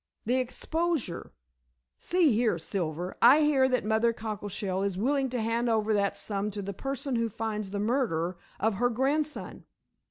"The 0.25 0.37
exposure. 0.39 1.31
See 1.99 2.33
here, 2.33 2.57
Silver, 2.57 3.15
I 3.21 3.41
hear 3.41 3.69
that 3.69 3.85
Mother 3.85 4.13
Cockleshell 4.13 4.81
is 4.81 4.97
willing 4.97 5.29
to 5.29 5.39
hand 5.39 5.69
over 5.69 5.93
that 5.93 6.17
sum 6.17 6.49
to 6.57 6.63
the 6.63 6.73
person 6.73 7.17
who 7.17 7.29
finds 7.29 7.69
the 7.69 7.79
murderer 7.79 8.35
of 8.59 8.73
her 8.81 8.89
grandson. 8.89 9.65